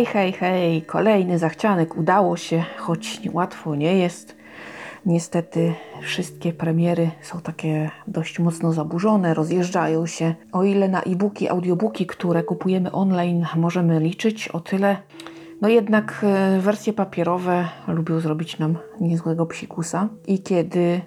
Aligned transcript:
Hej, 0.00 0.06
hej, 0.06 0.32
hej, 0.32 0.82
kolejny 0.82 1.38
zachcianek 1.38 1.96
udało 1.96 2.36
się, 2.36 2.64
choć 2.78 3.20
łatwo 3.32 3.74
nie 3.74 3.98
jest. 3.98 4.36
Niestety 5.06 5.74
wszystkie 6.02 6.52
premiery 6.52 7.10
są 7.22 7.40
takie 7.40 7.90
dość 8.06 8.38
mocno 8.38 8.72
zaburzone, 8.72 9.34
rozjeżdżają 9.34 10.06
się. 10.06 10.34
O 10.52 10.64
ile 10.64 10.88
na 10.88 11.02
e-booki, 11.02 11.48
audiobooki, 11.48 12.06
które 12.06 12.42
kupujemy 12.42 12.92
online 12.92 13.46
możemy 13.56 14.00
liczyć 14.00 14.48
o 14.48 14.60
tyle, 14.60 14.96
no 15.60 15.68
jednak 15.68 16.20
e, 16.22 16.60
wersje 16.60 16.92
papierowe 16.92 17.68
lubią 17.88 18.20
zrobić 18.20 18.58
nam 18.58 18.78
niezłego 19.00 19.46
psikusa. 19.46 20.08
I 20.26 20.42
kiedy 20.42 20.80
y, 20.80 21.00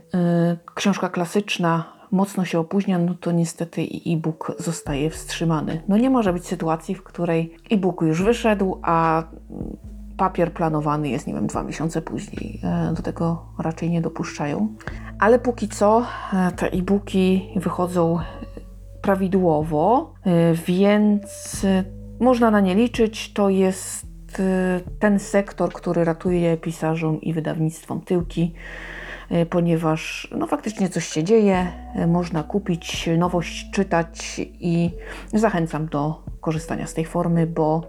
książka 0.76 1.10
klasyczna 1.10 1.93
mocno 2.14 2.46
się 2.46 2.60
opóźnia, 2.60 3.00
no 3.00 3.16
to 3.16 3.32
niestety 3.32 3.88
e-book 4.08 4.56
zostaje 4.60 5.10
wstrzymany. 5.10 5.82
No 5.88 5.98
nie 5.98 6.10
może 6.10 6.34
być 6.34 6.48
sytuacji, 6.48 6.96
w 6.96 7.04
której 7.04 7.56
e-book 7.72 8.02
już 8.02 8.24
wyszedł, 8.24 8.80
a 8.82 9.24
papier 10.18 10.54
planowany 10.54 11.10
jest, 11.10 11.28
nie 11.28 11.34
wiem, 11.34 11.48
dwa 11.48 11.64
miesiące 11.64 12.02
później. 12.02 12.60
E, 12.64 12.94
do 12.94 13.02
tego 13.02 13.46
raczej 13.60 13.90
nie 13.90 14.02
dopuszczają. 14.02 14.76
Ale 15.20 15.40
póki 15.40 15.68
co 15.68 16.06
e, 16.34 16.52
te 16.52 16.72
e-booki 16.72 17.50
wychodzą 17.56 18.20
prawidłowo, 19.02 20.14
e, 20.26 20.54
więc 20.54 21.66
można 22.20 22.52
na 22.52 22.60
nie 22.60 22.76
liczyć. 22.76 23.34
To 23.34 23.50
jest 23.50 24.14
ten 25.00 25.20
sektor, 25.20 25.74
który 25.74 26.04
ratuje 26.04 26.58
pisarzom 26.58 27.22
i 27.22 27.34
wydawnictwom 27.34 28.02
tyłki. 28.02 28.54
E, 29.30 29.46
ponieważ 29.46 30.28
no, 30.38 30.48
faktycznie 30.48 30.90
coś 30.90 31.06
się 31.06 31.24
dzieje, 31.24 31.68
e, 31.96 32.08
można 32.08 32.44
kupić 32.44 33.10
nowość, 33.18 33.72
czytać 33.72 34.42
i 34.60 34.92
zachęcam 35.34 35.86
do 35.86 36.24
korzystania 36.42 36.88
z 36.88 36.94
tej 36.94 37.06
formy, 37.06 37.48
bo 37.48 37.82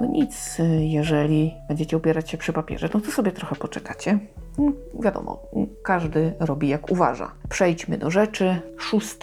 no 0.00 0.06
nic, 0.06 0.60
e, 0.60 0.64
jeżeli 0.84 1.54
będziecie 1.68 1.96
ubierać 1.96 2.30
się 2.30 2.38
przy 2.38 2.52
papierze, 2.52 2.88
no 2.94 3.00
to 3.00 3.10
sobie 3.10 3.32
trochę 3.32 3.56
poczekacie. 3.56 4.18
No, 4.58 4.72
wiadomo, 5.00 5.42
każdy 5.82 6.34
robi 6.40 6.68
jak 6.68 6.90
uważa. 6.90 7.30
Przejdźmy 7.48 7.98
do 7.98 8.10
rzeczy. 8.10 8.60
6 8.78 9.16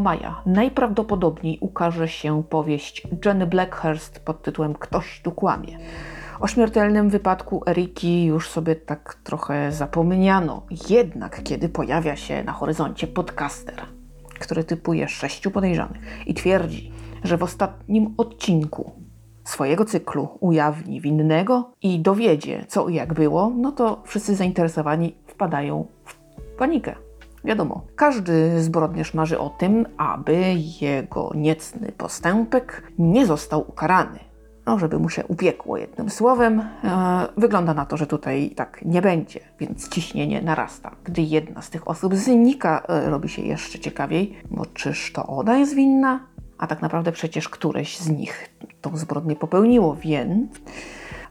maja 0.00 0.42
najprawdopodobniej 0.46 1.58
ukaże 1.60 2.08
się 2.08 2.42
powieść 2.42 3.02
Jenny 3.24 3.46
Blackhurst 3.46 4.18
pod 4.18 4.42
tytułem 4.42 4.74
Ktoś 4.74 5.20
tu 5.20 5.32
kłamie. 5.32 5.78
O 6.40 6.46
śmiertelnym 6.46 7.10
wypadku 7.10 7.62
Eriki 7.66 8.24
już 8.24 8.50
sobie 8.50 8.76
tak 8.76 9.14
trochę 9.24 9.72
zapomniano. 9.72 10.62
Jednak 10.90 11.42
kiedy 11.42 11.68
pojawia 11.68 12.16
się 12.16 12.44
na 12.44 12.52
horyzoncie 12.52 13.06
podcaster, 13.06 13.86
który 14.38 14.64
typuje 14.64 15.08
sześciu 15.08 15.50
podejrzanych 15.50 16.26
i 16.26 16.34
twierdzi, 16.34 16.92
że 17.24 17.38
w 17.38 17.42
ostatnim 17.42 18.14
odcinku 18.16 18.92
swojego 19.44 19.84
cyklu 19.84 20.28
ujawni 20.40 21.00
winnego 21.00 21.72
i 21.82 22.00
dowiedzie, 22.00 22.64
co 22.68 22.88
i 22.88 22.94
jak 22.94 23.14
było, 23.14 23.52
no 23.56 23.72
to 23.72 24.02
wszyscy 24.04 24.36
zainteresowani 24.36 25.16
wpadają 25.26 25.86
w 26.06 26.58
panikę. 26.58 26.94
Wiadomo, 27.44 27.82
każdy 27.96 28.62
zbrodniarz 28.62 29.14
marzy 29.14 29.38
o 29.38 29.50
tym, 29.50 29.86
aby 29.96 30.54
jego 30.80 31.30
niecny 31.34 31.92
postępek 31.92 32.82
nie 32.98 33.26
został 33.26 33.64
ukarany 33.68 34.33
no, 34.66 34.78
żeby 34.78 34.98
mu 34.98 35.08
się 35.08 35.24
upiekło 35.24 35.76
jednym 35.76 36.10
słowem. 36.10 36.60
E, 36.60 37.26
wygląda 37.36 37.74
na 37.74 37.86
to, 37.86 37.96
że 37.96 38.06
tutaj 38.06 38.50
tak 38.56 38.84
nie 38.84 39.02
będzie, 39.02 39.40
więc 39.60 39.88
ciśnienie 39.88 40.42
narasta. 40.42 40.90
Gdy 41.04 41.22
jedna 41.22 41.62
z 41.62 41.70
tych 41.70 41.88
osób 41.88 42.14
znika, 42.14 42.82
e, 42.88 43.10
robi 43.10 43.28
się 43.28 43.42
jeszcze 43.42 43.78
ciekawiej, 43.78 44.38
bo 44.50 44.66
czyż 44.66 45.12
to 45.12 45.26
ona 45.26 45.58
jest 45.58 45.74
winna? 45.74 46.20
A 46.58 46.66
tak 46.66 46.82
naprawdę 46.82 47.12
przecież 47.12 47.48
któreś 47.48 47.98
z 47.98 48.08
nich 48.08 48.48
tą 48.80 48.96
zbrodnię 48.96 49.36
popełniło, 49.36 49.96
więc... 49.96 50.50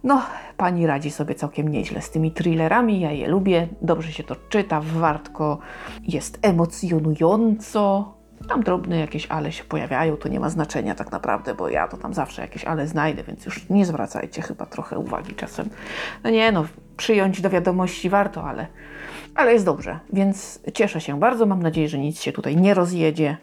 No, 0.04 0.22
pani 0.58 0.88
radzi 0.88 1.12
sobie 1.12 1.36
całkiem 1.36 1.68
nieźle 1.68 2.02
z 2.02 2.10
tymi 2.10 2.32
thrillerami, 2.32 3.00
ja 3.00 3.12
je 3.12 3.28
lubię, 3.28 3.68
dobrze 3.82 4.12
się 4.12 4.24
to 4.24 4.36
czyta, 4.50 4.82
wartko, 4.82 5.58
jest 6.02 6.40
emocjonująco, 6.42 8.14
tam 8.48 8.64
drobne 8.64 9.00
jakieś 9.00 9.28
ale 9.28 9.52
się 9.52 9.64
pojawiają, 9.64 10.18
to 10.18 10.30
nie 10.30 10.40
ma 10.40 10.50
znaczenia 10.50 10.96
tak 10.96 11.12
naprawdę, 11.12 11.56
bo 11.56 11.70
ja 11.70 11.88
to 11.88 11.98
tam 11.98 12.14
zawsze 12.14 12.42
jakieś 12.42 12.66
ale 12.66 12.88
znajdę, 12.88 13.24
więc 13.24 13.46
już 13.46 13.70
nie 13.70 13.86
zwracajcie 13.86 14.42
chyba 14.42 14.66
trochę 14.66 14.98
uwagi 15.00 15.36
czasem. 15.36 15.70
No 16.24 16.30
nie, 16.30 16.52
no, 16.52 16.66
przyjąć 16.98 17.42
do 17.42 17.50
wiadomości 17.50 18.10
warto, 18.10 18.44
ale, 18.44 18.68
ale 19.36 19.54
jest 19.54 19.66
dobrze, 19.66 20.00
więc 20.14 20.60
cieszę 20.74 21.02
się 21.02 21.20
bardzo. 21.20 21.46
Mam 21.46 21.64
nadzieję, 21.64 21.90
że 21.90 21.98
nic 21.98 22.22
się 22.22 22.32
tutaj 22.32 22.56
nie 22.56 22.74
rozjedzie. 22.74 23.38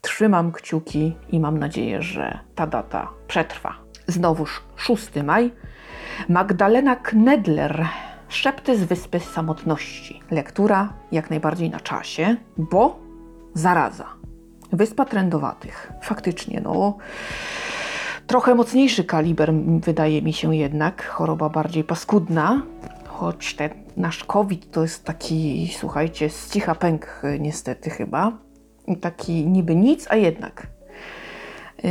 Trzymam 0.00 0.52
kciuki 0.52 1.16
i 1.30 1.40
mam 1.40 1.58
nadzieję, 1.58 2.02
że 2.02 2.38
ta 2.54 2.66
data 2.66 3.08
przetrwa. 3.26 3.74
Znowuż 4.06 4.62
6 4.76 5.08
maj. 5.24 5.52
Magdalena 6.28 6.96
Knedler. 6.96 7.86
Szepty 8.28 8.78
z 8.78 8.84
Wyspy 8.84 9.20
Samotności. 9.20 10.22
Lektura 10.30 10.92
jak 11.12 11.30
najbardziej 11.30 11.70
na 11.70 11.80
czasie, 11.80 12.36
bo 12.56 13.05
zaraza. 13.56 14.06
Wyspa 14.72 15.04
Trędowatych. 15.04 15.92
Faktycznie, 16.02 16.60
no. 16.60 16.96
Trochę 18.26 18.54
mocniejszy 18.54 19.04
kaliber, 19.04 19.54
wydaje 19.80 20.22
mi 20.22 20.32
się 20.32 20.56
jednak. 20.56 21.06
Choroba 21.06 21.48
bardziej 21.48 21.84
paskudna. 21.84 22.62
Choć 23.06 23.54
ten 23.54 23.70
nasz 23.96 24.24
COVID 24.24 24.70
to 24.70 24.82
jest 24.82 25.04
taki, 25.04 25.70
słuchajcie, 25.78 26.30
z 26.30 26.50
cicha 26.50 26.74
pęk 26.74 27.22
niestety 27.38 27.90
chyba. 27.90 28.32
Taki 29.00 29.46
niby 29.46 29.76
nic, 29.76 30.06
a 30.10 30.16
jednak. 30.16 30.66
Yy, 31.82 31.90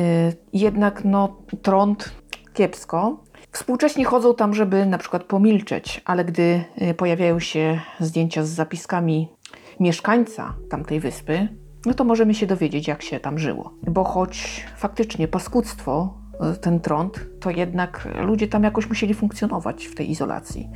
jednak 0.53 1.05
no 1.05 1.37
trąd 1.61 2.11
kiepsko. 2.53 3.23
Współcześnie 3.51 4.05
chodzą 4.05 4.35
tam, 4.35 4.53
żeby 4.53 4.85
na 4.85 4.97
przykład 4.97 5.23
pomilczeć, 5.23 6.01
ale 6.05 6.25
gdy 6.25 6.63
y, 6.81 6.93
pojawiają 6.93 7.39
się 7.39 7.81
zdjęcia 7.99 8.43
z 8.43 8.49
zapiskami 8.49 9.34
mieszkańca 9.79 10.53
tamtej 10.69 10.99
wyspy, 10.99 11.47
no 11.85 11.93
to 11.93 12.03
możemy 12.03 12.33
się 12.33 12.47
dowiedzieć, 12.47 12.87
jak 12.87 13.01
się 13.01 13.19
tam 13.19 13.39
żyło. 13.39 13.73
Bo 13.87 14.03
choć 14.03 14.65
faktycznie 14.77 15.27
paskudztwo, 15.27 16.17
e, 16.39 16.53
ten 16.53 16.79
trąd, 16.79 17.25
to 17.39 17.49
jednak 17.49 18.07
ludzie 18.21 18.47
tam 18.47 18.63
jakoś 18.63 18.89
musieli 18.89 19.13
funkcjonować 19.13 19.85
w 19.85 19.95
tej 19.95 20.11
izolacji. 20.11 20.69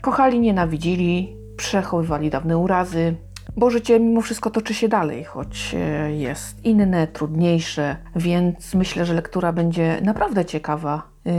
Kochali, 0.00 0.40
nienawidzili, 0.40 1.36
przechowywali 1.56 2.30
dawne 2.30 2.58
urazy, 2.58 3.14
bo 3.56 3.70
życie 3.70 4.00
mimo 4.00 4.20
wszystko 4.20 4.50
toczy 4.50 4.74
się 4.74 4.88
dalej, 4.88 5.24
choć 5.24 5.74
e, 5.74 6.12
jest 6.12 6.64
inne, 6.64 7.06
trudniejsze, 7.06 7.96
więc 8.16 8.74
myślę, 8.74 9.06
że 9.06 9.14
lektura 9.14 9.52
będzie 9.52 10.00
naprawdę 10.02 10.44
ciekawa, 10.44 11.02
e, 11.26 11.30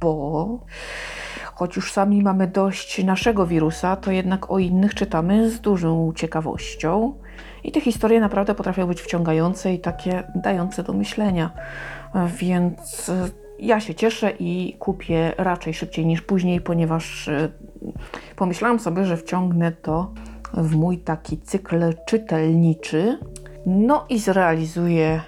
bo 0.00 0.66
choć 1.60 1.76
już 1.76 1.92
sami 1.92 2.22
mamy 2.22 2.46
dość 2.46 3.04
naszego 3.04 3.46
wirusa, 3.46 3.96
to 3.96 4.10
jednak 4.10 4.50
o 4.50 4.58
innych 4.58 4.94
czytamy 4.94 5.50
z 5.50 5.60
dużą 5.60 6.12
ciekawością. 6.16 7.14
I 7.64 7.72
te 7.72 7.80
historie 7.80 8.20
naprawdę 8.20 8.54
potrafią 8.54 8.86
być 8.86 9.00
wciągające 9.00 9.74
i 9.74 9.78
takie 9.78 10.22
dające 10.34 10.82
do 10.82 10.92
myślenia. 10.92 11.50
Więc 12.38 13.08
e, 13.08 13.28
ja 13.58 13.80
się 13.80 13.94
cieszę 13.94 14.32
i 14.38 14.76
kupię 14.78 15.32
raczej 15.38 15.74
szybciej 15.74 16.06
niż 16.06 16.22
później, 16.22 16.60
ponieważ 16.60 17.28
e, 17.28 17.48
pomyślałam 18.36 18.78
sobie, 18.78 19.04
że 19.04 19.16
wciągnę 19.16 19.72
to 19.72 20.12
w 20.52 20.76
mój 20.76 20.98
taki 20.98 21.38
cykl 21.38 21.94
czytelniczy. 22.06 23.18
No 23.66 24.06
i 24.08 24.18
zrealizuję 24.18 25.20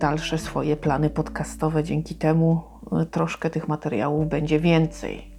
dalsze 0.00 0.38
swoje 0.38 0.76
plany 0.76 1.10
podcastowe. 1.10 1.84
Dzięki 1.84 2.14
temu 2.14 2.62
e, 2.92 3.06
troszkę 3.06 3.50
tych 3.50 3.68
materiałów 3.68 4.28
będzie 4.28 4.60
więcej. 4.60 5.29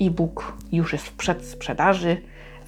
E-book 0.00 0.52
już 0.72 0.92
jest 0.92 1.06
w 1.06 1.12
przedsprzedaży 1.12 2.16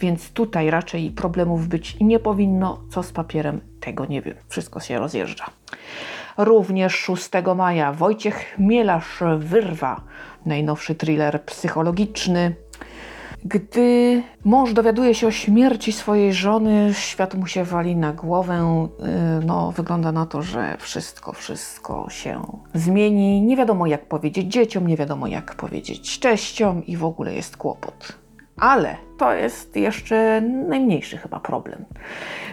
więc 0.00 0.30
tutaj 0.30 0.70
raczej 0.70 1.10
problemów 1.10 1.68
być 1.68 1.96
nie 2.00 2.18
powinno. 2.18 2.80
Co 2.90 3.02
z 3.02 3.12
papierem? 3.12 3.60
Tego 3.80 4.06
nie 4.06 4.22
wiem. 4.22 4.34
Wszystko 4.48 4.80
się 4.80 4.98
rozjeżdża. 4.98 5.44
Również 6.36 6.94
6 6.94 7.30
maja 7.56 7.92
Wojciech 7.92 8.58
Mielasz 8.58 9.22
Wyrwa, 9.38 10.00
najnowszy 10.46 10.94
thriller 10.94 11.44
psychologiczny. 11.44 12.54
Gdy 13.44 14.22
mąż 14.44 14.72
dowiaduje 14.72 15.14
się 15.14 15.26
o 15.26 15.30
śmierci 15.30 15.92
swojej 15.92 16.32
żony, 16.32 16.90
świat 16.94 17.34
mu 17.34 17.46
się 17.46 17.64
wali 17.64 17.96
na 17.96 18.12
głowę. 18.12 18.88
Y, 19.42 19.46
no, 19.46 19.72
wygląda 19.72 20.12
na 20.12 20.26
to, 20.26 20.42
że 20.42 20.76
wszystko, 20.78 21.32
wszystko 21.32 22.06
się 22.10 22.42
zmieni. 22.74 23.42
Nie 23.42 23.56
wiadomo 23.56 23.86
jak 23.86 24.06
powiedzieć 24.06 24.52
dzieciom, 24.52 24.86
nie 24.86 24.96
wiadomo 24.96 25.26
jak 25.26 25.54
powiedzieć 25.54 26.18
teściom 26.18 26.86
i 26.86 26.96
w 26.96 27.04
ogóle 27.04 27.34
jest 27.34 27.56
kłopot. 27.56 28.12
Ale 28.56 28.96
to 29.18 29.32
jest 29.32 29.76
jeszcze 29.76 30.40
najmniejszy 30.68 31.16
chyba 31.18 31.40
problem, 31.40 31.84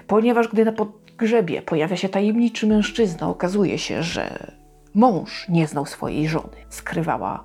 ponieważ 0.08 0.48
gdy 0.48 0.66
na 0.66 0.72
pogrzebie 0.72 1.62
pojawia 1.62 1.98
się 1.98 2.10
tajemniczy 2.10 2.68
mężczyzna, 2.68 3.30
okazuje 3.30 3.78
się, 3.78 4.04
że 4.04 4.54
mąż 4.96 5.50
nie 5.50 5.68
znał 5.68 5.86
swojej 5.86 6.28
żony, 6.28 6.58
skrywała 6.70 7.44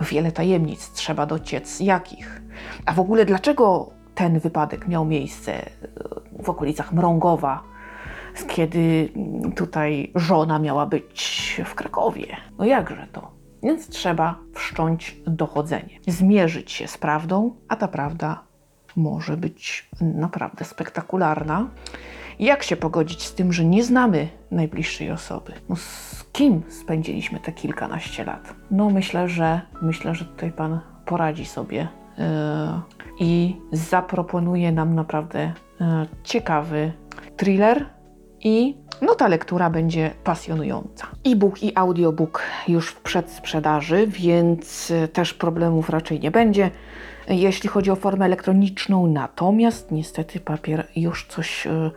wiele 0.00 0.32
tajemnic, 0.32 0.92
trzeba 0.92 1.26
dociec 1.26 1.80
jakich. 1.80 2.42
A 2.86 2.92
w 2.92 3.00
ogóle 3.00 3.24
dlaczego 3.24 3.90
ten 4.14 4.38
wypadek 4.38 4.88
miał 4.88 5.04
miejsce 5.04 5.70
w 6.42 6.50
okolicach 6.50 6.92
Mrągowa, 6.92 7.62
kiedy 8.48 9.08
tutaj 9.56 10.12
żona 10.14 10.58
miała 10.58 10.86
być 10.86 11.60
w 11.64 11.74
Krakowie? 11.74 12.26
No 12.58 12.64
jakże 12.64 13.06
to? 13.12 13.30
Więc 13.62 13.88
trzeba 13.88 14.38
wszcząć 14.54 15.16
dochodzenie, 15.26 16.00
zmierzyć 16.06 16.72
się 16.72 16.88
z 16.88 16.98
prawdą, 16.98 17.56
a 17.68 17.76
ta 17.76 17.88
prawda 17.88 18.42
może 18.96 19.36
być 19.36 19.90
naprawdę 20.00 20.64
spektakularna. 20.64 21.68
Jak 22.38 22.62
się 22.62 22.76
pogodzić 22.76 23.22
z 23.22 23.34
tym, 23.34 23.52
że 23.52 23.64
nie 23.64 23.84
znamy 23.84 24.28
najbliższej 24.50 25.10
osoby? 25.10 25.52
No, 25.68 25.76
kim 26.34 26.62
spędziliśmy 26.68 27.40
te 27.40 27.52
kilkanaście 27.52 28.24
lat? 28.24 28.54
No 28.70 28.90
myślę, 28.90 29.28
że 29.28 29.60
myślę, 29.82 30.14
że 30.14 30.24
tutaj 30.24 30.52
pan 30.52 30.80
poradzi 31.06 31.44
sobie 31.46 31.88
yy, 32.18 32.24
i 33.20 33.56
zaproponuje 33.72 34.72
nam 34.72 34.94
naprawdę 34.94 35.52
yy, 35.80 35.86
ciekawy 36.24 36.92
thriller 37.36 37.86
i 38.40 38.76
no 39.02 39.14
ta 39.14 39.28
lektura 39.28 39.70
będzie 39.70 40.10
pasjonująca. 40.24 41.06
E-book 41.24 41.62
i 41.62 41.76
audiobook 41.76 42.42
już 42.68 42.88
w 42.88 43.00
przedsprzedaży, 43.00 44.06
więc 44.06 44.90
e, 44.90 45.08
też 45.08 45.34
problemów 45.34 45.90
raczej 45.90 46.20
nie 46.20 46.30
będzie. 46.30 46.70
Jeśli 47.28 47.68
chodzi 47.68 47.90
o 47.90 47.96
formę 47.96 48.24
elektroniczną, 48.24 49.06
natomiast 49.06 49.90
niestety 49.90 50.40
papier 50.40 50.86
już 50.96 51.26
coś 51.26 51.64
yy, 51.66 51.90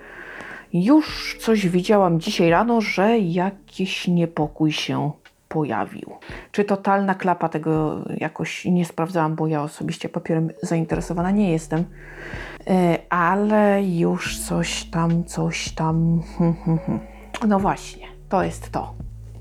już 0.74 1.38
coś 1.40 1.68
widziałam 1.68 2.20
dzisiaj 2.20 2.50
rano, 2.50 2.82
że 2.82 3.18
jakiś 3.18 4.08
niepokój 4.08 4.72
się 4.72 5.12
pojawił. 5.50 6.12
Czy 6.52 6.64
totalna 6.64 7.16
klapa 7.16 7.50
tego 7.50 8.04
jakoś 8.18 8.66
nie 8.66 8.86
sprawdzałam, 8.86 9.36
bo 9.36 9.48
ja 9.48 9.64
osobiście 9.64 10.10
papierem 10.10 10.50
zainteresowana 10.62 11.32
nie 11.32 11.52
jestem, 11.52 11.86
e, 12.68 12.98
ale 13.10 13.84
już 13.84 14.40
coś 14.40 14.84
tam, 14.84 15.24
coś 15.24 15.70
tam. 15.70 15.98
No 17.48 17.60
właśnie, 17.60 18.08
to 18.30 18.44
jest 18.44 18.72
to. 18.72 18.94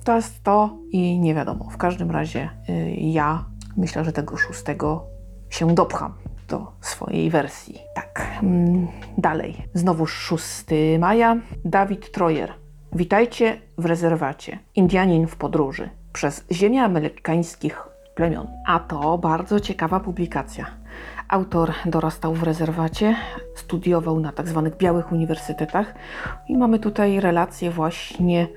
To 0.04 0.16
jest 0.16 0.42
to 0.42 0.76
i 0.90 1.18
nie 1.18 1.34
wiadomo. 1.34 1.70
W 1.70 1.76
każdym 1.76 2.10
razie 2.10 2.50
e, 2.68 2.90
ja 2.94 3.44
myślę, 3.76 4.04
że 4.04 4.12
tego 4.12 4.36
szóstego 4.36 5.04
się 5.50 5.74
dopcham 5.74 6.14
do 6.48 6.72
swojej 6.80 7.30
wersji. 7.30 7.78
Tak, 7.94 8.38
mm, 8.42 8.88
dalej. 9.18 9.68
Znowu 9.74 10.06
6 10.06 10.98
maja. 10.98 11.36
Dawid 11.64 12.12
Trojer. 12.12 12.52
Witajcie 12.92 13.60
w 13.78 13.84
rezerwacie. 13.84 14.58
Indianin 14.74 15.26
w 15.26 15.36
podróży 15.36 15.90
przez 16.12 16.44
ziemię 16.52 16.82
amerykańskich 16.82 17.82
plemion. 18.14 18.46
A 18.66 18.78
to 18.78 19.18
bardzo 19.18 19.60
ciekawa 19.60 20.00
publikacja. 20.00 20.66
Autor 21.28 21.72
dorastał 21.86 22.34
w 22.34 22.42
rezerwacie, 22.42 23.16
studiował 23.54 24.20
na 24.20 24.32
tak 24.32 24.48
zwanych 24.48 24.76
białych 24.76 25.12
uniwersytetach 25.12 25.94
i 26.48 26.56
mamy 26.56 26.78
tutaj 26.78 27.20
relację 27.20 27.70
właśnie 27.70 28.48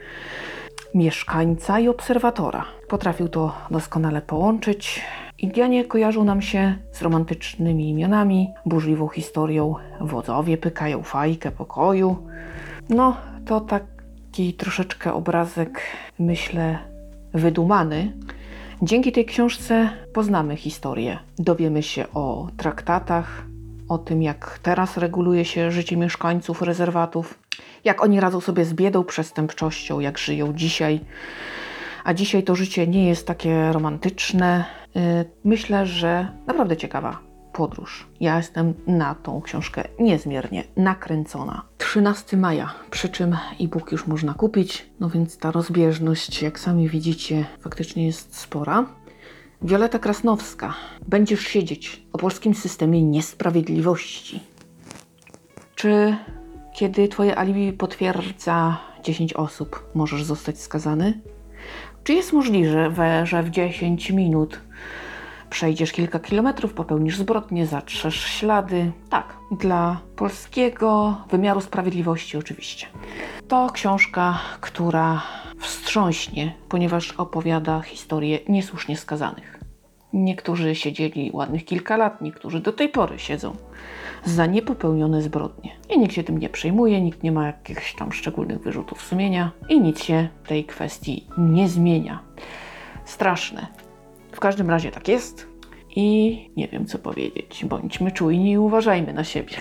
mieszkańca 0.94 1.80
i 1.80 1.88
obserwatora. 1.88 2.65
Potrafił 2.88 3.30
to 3.30 3.56
doskonale 3.71 4.21
połączyć. 4.21 5.01
Indianie 5.41 5.86
kojarzą 5.86 6.24
nam 6.24 6.41
się 6.41 6.75
z 6.91 7.01
romantycznymi 7.01 7.89
imionami, 7.89 8.53
burzliwą 8.65 9.07
historią. 9.07 9.75
Wodzowie 10.01 10.57
pykają 10.57 11.03
fajkę 11.03 11.51
pokoju. 11.51 12.27
No, 12.89 13.18
to 13.45 13.62
taki 13.62 14.53
troszeczkę 14.53 15.13
obrazek, 15.13 15.81
myślę, 16.19 16.77
wydumany. 17.33 18.13
Dzięki 18.81 19.12
tej 19.12 19.25
książce 19.25 19.89
poznamy 20.13 20.56
historię. 20.56 21.19
Dowiemy 21.38 21.83
się 21.83 22.06
o 22.13 22.47
traktatach, 22.57 23.45
o 23.89 23.97
tym, 23.97 24.21
jak 24.21 24.59
teraz 24.63 24.97
reguluje 24.97 25.45
się 25.45 25.71
życie 25.71 25.97
mieszkańców 25.97 26.62
rezerwatów, 26.62 27.39
jak 27.83 28.03
oni 28.03 28.19
radzą 28.19 28.39
sobie 28.39 28.65
z 28.65 28.74
biedą, 28.74 29.03
przestępczością, 29.03 30.00
jak 30.00 30.18
żyją 30.18 30.53
dzisiaj. 30.53 31.00
A 32.09 32.13
dzisiaj 32.13 32.44
to 32.44 32.56
życie 32.56 32.88
nie 32.88 33.07
jest 33.07 33.27
takie 33.27 33.71
romantyczne. 33.71 34.65
Y, 34.95 35.00
myślę, 35.44 35.85
że 35.85 36.27
naprawdę 36.47 36.77
ciekawa 36.77 37.19
podróż. 37.53 38.07
Ja 38.19 38.38
jestem 38.38 38.73
na 38.88 39.15
tą 39.15 39.41
książkę 39.41 39.83
niezmiernie 40.00 40.63
nakręcona. 40.77 41.65
13 41.77 42.38
maja, 42.38 42.73
przy 42.91 43.09
czym 43.09 43.38
e-book 43.61 43.91
już 43.91 44.07
można 44.07 44.33
kupić, 44.33 44.85
no 45.00 45.09
więc 45.09 45.38
ta 45.38 45.51
rozbieżność, 45.51 46.41
jak 46.41 46.59
sami 46.59 46.89
widzicie, 46.89 47.45
faktycznie 47.59 48.06
jest 48.06 48.35
spora. 48.35 48.85
Wioleta 49.61 50.00
Krasnowska. 50.00 50.73
Będziesz 51.07 51.41
siedzieć 51.41 52.03
o 52.13 52.17
polskim 52.17 52.53
systemie 52.53 53.03
niesprawiedliwości. 53.03 54.39
Czy 55.75 56.15
kiedy 56.73 57.07
twoje 57.07 57.38
alibi 57.38 57.73
potwierdza 57.73 58.77
10 59.03 59.33
osób, 59.33 59.89
możesz 59.95 60.23
zostać 60.23 60.59
skazany? 60.59 61.21
Czy 62.04 62.13
jest 62.13 62.34
możliwe, 62.34 63.25
że 63.25 63.44
w 63.44 63.50
10 63.50 64.12
minut 64.12 64.62
przejdziesz 65.50 65.92
kilka 65.92 66.19
kilometrów, 66.19 66.74
popełnisz 66.74 67.18
zbrodnię, 67.18 67.68
zatrzesz 67.68 68.24
ślady? 68.24 68.92
Tak, 69.10 69.34
dla 69.51 70.00
polskiego 70.16 71.18
wymiaru 71.31 71.62
sprawiedliwości 71.62 72.38
oczywiście. 72.38 72.88
To 73.48 73.69
książka, 73.74 74.40
która 74.62 75.22
wstrząśnie, 75.60 76.54
ponieważ 76.69 77.12
opowiada 77.12 77.81
historię 77.81 78.40
niesłusznie 78.50 78.98
skazanych. 78.98 79.58
Niektórzy 80.13 80.75
siedzieli 80.75 81.31
ładnych 81.33 81.65
kilka 81.65 81.97
lat, 81.97 82.21
niektórzy 82.21 82.59
do 82.59 82.73
tej 82.73 82.89
pory 82.89 83.19
siedzą 83.19 83.56
za 84.25 84.45
niepopełnione 84.45 85.21
zbrodnie. 85.21 85.71
I 85.89 86.00
nikt 86.00 86.13
się 86.13 86.23
tym 86.23 86.38
nie 86.38 86.50
przejmuje, 86.50 87.01
nikt 87.01 87.23
nie 87.23 87.31
ma 87.31 87.47
jakichś 87.47 87.95
tam 87.95 88.11
szczególnych 88.11 88.59
wyrzutów 88.59 89.01
sumienia 89.01 89.51
i 89.69 89.81
nic 89.81 90.03
się 90.03 90.27
tej 90.47 90.65
kwestii 90.65 91.27
nie 91.38 91.69
zmienia. 91.69 92.19
Straszne. 93.06 93.67
W 94.31 94.39
każdym 94.39 94.69
razie 94.69 94.91
tak 94.91 95.07
jest 95.07 95.47
i 95.95 96.50
nie 96.57 96.67
wiem 96.67 96.85
co 96.85 97.00
powiedzieć. 97.00 97.65
Bądźmy 97.65 98.11
czujni 98.11 98.51
i 98.51 98.57
uważajmy 98.57 99.13
na 99.13 99.23
siebie. 99.23 99.56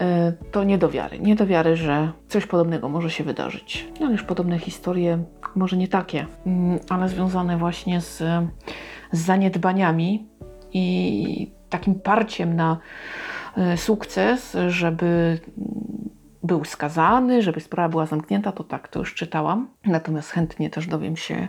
E, 0.00 0.32
to 0.50 0.64
nie 0.64 0.78
do 0.78 0.88
wiary. 0.88 1.18
Nie 1.18 1.34
do 1.34 1.46
wiary, 1.46 1.76
że 1.76 2.12
coś 2.28 2.46
podobnego 2.46 2.88
może 2.88 3.10
się 3.10 3.24
wydarzyć. 3.24 3.88
No, 4.00 4.10
już 4.10 4.22
podobne 4.22 4.58
historie, 4.58 5.24
może 5.56 5.76
nie 5.76 5.88
takie, 5.88 6.26
mm, 6.46 6.78
ale 6.88 7.08
związane 7.08 7.56
właśnie 7.56 8.00
z, 8.00 8.18
z 8.18 8.22
zaniedbaniami 9.12 10.26
i 10.72 11.52
takim 11.70 11.94
parciem 11.94 12.56
na 12.56 12.78
e, 13.56 13.76
sukces, 13.76 14.56
żeby 14.68 15.38
był 16.42 16.64
skazany, 16.64 17.42
żeby 17.42 17.60
sprawa 17.60 17.88
była 17.88 18.06
zamknięta, 18.06 18.52
to 18.52 18.64
tak, 18.64 18.88
to 18.88 18.98
już 18.98 19.14
czytałam. 19.14 19.68
Natomiast 19.84 20.30
chętnie 20.30 20.70
też 20.70 20.86
dowiem 20.86 21.16
się 21.16 21.48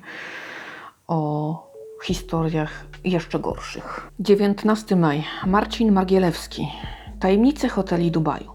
o 1.08 1.74
historiach 2.04 2.86
jeszcze 3.04 3.40
gorszych. 3.40 4.12
19 4.20 4.96
maj. 4.96 5.24
Marcin 5.46 5.92
Margielewski. 5.92 6.68
Tajemnice 7.20 7.70
hoteli 7.70 8.12
Dubaju. 8.12 8.52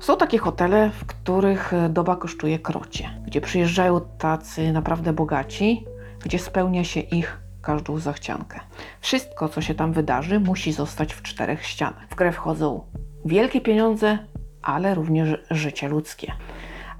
Są 0.00 0.16
takie 0.16 0.38
hotele, 0.38 0.90
w 0.90 1.06
których 1.06 1.72
doba 1.90 2.16
kosztuje 2.16 2.58
krocie, 2.58 3.10
gdzie 3.26 3.40
przyjeżdżają 3.40 4.00
tacy 4.18 4.72
naprawdę 4.72 5.12
bogaci, 5.12 5.84
gdzie 6.24 6.38
spełnia 6.38 6.84
się 6.84 7.00
ich 7.00 7.38
każdą 7.68 7.98
zachciankę. 7.98 8.60
Wszystko, 9.00 9.48
co 9.48 9.60
się 9.60 9.74
tam 9.74 9.92
wydarzy, 9.92 10.40
musi 10.40 10.72
zostać 10.72 11.14
w 11.14 11.22
czterech 11.22 11.66
ścianach. 11.66 12.08
W 12.10 12.14
grę 12.14 12.32
wchodzą 12.32 12.80
wielkie 13.24 13.60
pieniądze, 13.60 14.18
ale 14.62 14.94
również 14.94 15.28
życie 15.50 15.88
ludzkie. 15.88 16.32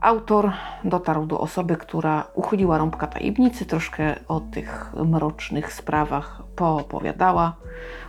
Autor 0.00 0.52
dotarł 0.84 1.26
do 1.26 1.40
osoby, 1.40 1.76
która 1.76 2.24
uchyliła 2.34 2.78
rąbka 2.78 3.06
tajemnicy, 3.06 3.66
troszkę 3.66 4.14
o 4.28 4.40
tych 4.40 4.92
mrocznych 5.04 5.72
sprawach 5.72 6.42
poopowiadała, 6.56 7.56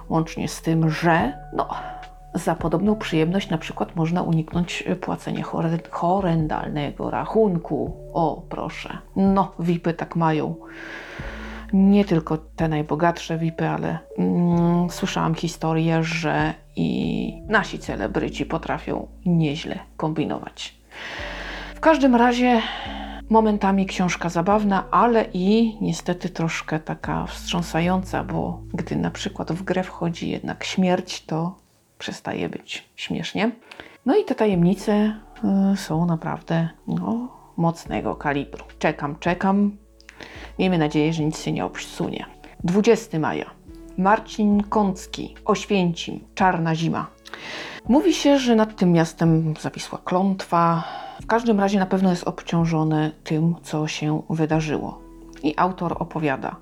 łącznie 0.10 0.48
z 0.48 0.62
tym, 0.62 0.90
że 0.90 1.34
no, 1.54 1.70
za 2.34 2.56
podobną 2.56 2.96
przyjemność 2.96 3.50
na 3.50 3.58
przykład 3.58 3.96
można 3.96 4.22
uniknąć 4.22 4.84
płacenia 5.02 5.44
horrendalnego 5.92 7.10
rachunku. 7.10 7.98
O, 8.14 8.42
proszę. 8.50 8.98
No, 9.16 9.52
VIPy 9.60 9.94
tak 9.94 10.16
mają 10.16 10.56
nie 11.74 12.06
tylko 12.06 12.38
te 12.38 12.68
najbogatsze 12.68 13.38
VIPy, 13.38 13.70
ale 13.70 14.00
mm, 14.18 14.90
słyszałam 14.90 15.36
historię, 15.36 16.04
że 16.04 16.54
i 16.76 17.34
nasi 17.48 17.80
celebryci 17.80 18.46
potrafią 18.46 19.08
nieźle 19.26 19.80
kombinować. 19.98 20.76
W 21.76 21.80
każdym 21.80 22.16
razie 22.16 22.62
momentami 23.30 23.86
książka 23.86 24.30
zabawna, 24.30 24.84
ale 24.92 25.26
i 25.34 25.78
niestety 25.82 26.30
troszkę 26.30 26.80
taka 26.80 27.26
wstrząsająca, 27.26 28.24
bo 28.24 28.60
gdy 28.74 28.96
na 28.96 29.12
przykład 29.12 29.52
w 29.52 29.64
grę 29.64 29.84
wchodzi 29.84 30.30
jednak 30.30 30.64
śmierć, 30.64 31.26
to 31.26 31.56
przestaje 31.98 32.50
być 32.50 32.90
śmiesznie. 32.96 33.52
No 34.06 34.18
i 34.18 34.26
te 34.26 34.36
tajemnice 34.36 35.16
y, 35.74 35.78
są 35.78 36.06
naprawdę 36.06 36.70
no, 36.88 37.28
mocnego 37.58 38.16
kalibru. 38.16 38.66
Czekam, 38.80 39.16
czekam. 39.20 39.78
Miejmy 40.60 40.78
nadzieję, 40.78 41.14
że 41.14 41.24
nic 41.24 41.42
się 41.42 41.52
nie 41.52 41.66
obsunie. 41.66 42.26
20 42.64 43.20
maja. 43.20 43.46
Marcin 43.98 44.64
Kącki, 44.64 45.36
Oświęcim, 45.46 46.20
Czarna 46.36 46.76
Zima. 46.76 47.08
Mówi 47.88 48.14
się, 48.14 48.40
że 48.40 48.56
nad 48.56 48.76
tym 48.76 48.92
miastem 48.92 49.54
zawisła 49.62 50.00
klątwa. 50.06 50.84
W 51.22 51.26
każdym 51.26 51.60
razie 51.60 51.80
na 51.80 51.86
pewno 51.86 52.10
jest 52.10 52.28
obciążone 52.28 53.12
tym, 53.24 53.56
co 53.64 53.88
się 53.88 54.22
wydarzyło. 54.30 55.02
I 55.44 55.54
autor 55.58 55.96
opowiada 56.00 56.56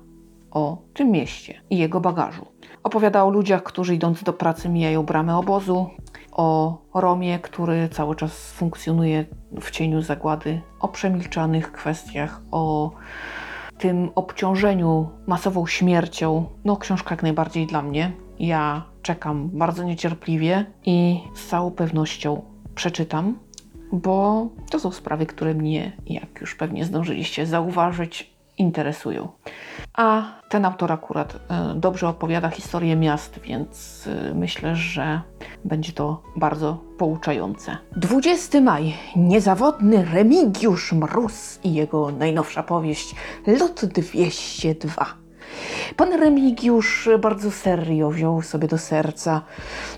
o 0.50 0.78
tym 0.94 1.10
mieście 1.10 1.60
i 1.70 1.78
jego 1.78 2.00
bagażu. 2.00 2.46
Opowiada 2.82 3.24
o 3.24 3.30
ludziach, 3.30 3.62
którzy 3.62 3.94
idąc 3.94 4.22
do 4.22 4.32
pracy 4.32 4.68
mijają 4.68 5.02
bramę 5.02 5.36
obozu, 5.36 5.90
o 6.32 6.78
Romie, 6.94 7.38
który 7.38 7.88
cały 7.88 8.16
czas 8.16 8.52
funkcjonuje 8.52 9.24
w 9.60 9.70
cieniu 9.70 10.02
zagłady, 10.02 10.60
o 10.80 10.88
przemilczanych 10.88 11.72
kwestiach, 11.72 12.40
o 12.50 12.90
tym 13.78 14.10
obciążeniu 14.14 15.08
masową 15.26 15.66
śmiercią. 15.66 16.46
No, 16.64 16.76
książka 16.76 17.14
jak 17.14 17.22
najbardziej 17.22 17.66
dla 17.66 17.82
mnie. 17.82 18.12
Ja 18.38 18.82
czekam 19.02 19.50
bardzo 19.52 19.82
niecierpliwie 19.82 20.66
i 20.86 21.20
z 21.34 21.46
całą 21.46 21.70
pewnością 21.70 22.42
przeczytam, 22.74 23.38
bo 23.92 24.46
to 24.70 24.80
są 24.80 24.90
sprawy, 24.90 25.26
które 25.26 25.54
mnie, 25.54 25.92
jak 26.06 26.40
już 26.40 26.54
pewnie 26.54 26.84
zdążyliście 26.84 27.46
zauważyć, 27.46 28.37
interesują. 28.58 29.28
A 29.94 30.22
ten 30.48 30.64
autor 30.64 30.92
akurat 30.92 31.34
e, 31.34 31.74
dobrze 31.74 32.08
opowiada 32.08 32.48
historię 32.48 32.96
miast, 32.96 33.38
więc 33.38 34.04
e, 34.06 34.34
myślę, 34.34 34.76
że 34.76 35.20
będzie 35.64 35.92
to 35.92 36.22
bardzo 36.36 36.84
pouczające. 36.98 37.76
20 37.96 38.60
maj. 38.60 38.94
Niezawodny 39.16 40.04
Remigiusz 40.04 40.92
Mróz 40.92 41.58
i 41.64 41.74
jego 41.74 42.10
najnowsza 42.10 42.62
powieść 42.62 43.14
Lot 43.46 43.84
202. 43.84 45.27
Pan 45.96 46.12
Remigiusz 46.12 47.08
bardzo 47.20 47.50
serio 47.50 48.10
wziął 48.10 48.42
sobie 48.42 48.68
do 48.68 48.78
serca 48.78 49.42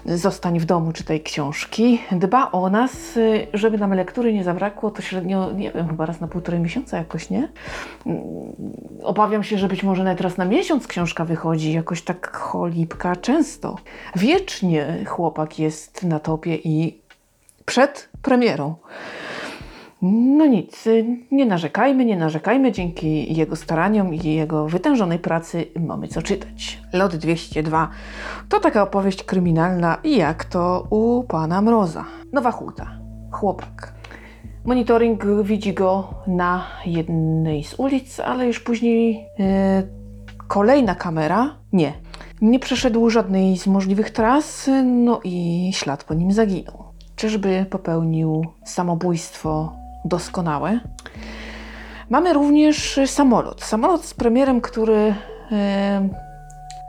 zostań 0.07 0.59
w 0.59 0.65
domu, 0.65 0.93
czytaj 0.93 1.21
książki. 1.21 2.01
Dba 2.13 2.51
o 2.51 2.71
nas, 2.71 3.19
żeby 3.55 3.79
nam 3.79 3.95
lektury 3.95 4.33
nie 4.33 4.45
zabrakło, 4.45 4.91
to 4.91 5.03
średnio, 5.03 5.53
nie 5.53 5.73
wiem, 5.73 5.89
chyba 5.89 6.07
raz 6.07 6.21
na 6.21 6.29
półtorej 6.29 6.61
miesiąca 6.61 6.97
jakoś, 6.97 7.31
nie? 7.31 7.49
Obawiam 9.03 9.45
się, 9.45 9.59
że 9.59 9.69
być 9.69 9.83
może 9.83 10.05
nawet 10.05 10.21
raz 10.21 10.37
na 10.37 10.45
miesiąc 10.45 10.87
książka 10.87 11.25
wychodzi, 11.25 11.73
jakoś 11.73 12.03
tak 12.03 12.37
cholipka 12.37 13.17
często. 13.17 13.77
Wiecznie 14.17 15.05
chłopak 15.07 15.59
jest 15.59 16.03
na 16.03 16.19
topie 16.19 16.57
i 16.65 17.01
przed 17.65 18.09
premierą. 18.23 18.75
No 20.03 20.47
nic, 20.47 20.89
nie 21.31 21.47
narzekajmy, 21.47 22.05
nie 22.05 22.17
narzekajmy. 22.17 22.73
Dzięki 22.73 23.37
jego 23.37 23.57
staraniom 23.57 24.15
i 24.15 24.35
jego 24.35 24.69
wytężonej 24.69 25.19
pracy 25.19 25.67
mamy 25.81 26.09
co 26.09 26.23
czytać. 26.23 26.83
Lot 26.93 27.17
202 27.17 27.89
to 28.49 28.61
taka 28.61 28.83
opowieść 28.83 29.23
kryminalna, 29.25 29.99
jak 30.05 30.45
to 30.45 30.87
u 30.91 31.25
pana 31.25 31.63
Mroza. 31.63 32.05
Nowa 32.33 32.51
Huta, 32.51 32.91
chłopak. 33.33 33.95
Monitoring 34.65 35.25
widzi 35.43 35.75
go 35.75 36.15
na 36.27 36.67
jednej 36.87 37.65
z 37.65 37.75
ulic, 37.75 38.21
ale 38.21 38.47
już 38.47 38.61
później 38.61 39.27
yy, 39.39 39.47
kolejna 40.49 40.95
kamera 40.95 41.57
nie. 41.73 41.93
Nie 42.43 42.59
przeszedł 42.59 43.11
żadnej 43.11 43.59
z 43.59 43.67
możliwych 43.67 44.11
tras, 44.11 44.71
no 44.85 45.21
i 45.25 45.71
ślad 45.75 46.05
po 46.05 46.15
nim 46.15 46.33
zaginął. 46.33 46.85
Czyżby 47.17 47.67
popełnił 47.71 48.47
samobójstwo 48.65 49.80
doskonałe. 50.05 50.81
Mamy 52.11 52.33
również 52.33 53.01
samolot. 53.07 53.63
Samolot 53.63 54.05
z 54.05 54.15
premierem, 54.15 54.61
który 54.61 55.15
e, 55.53 56.09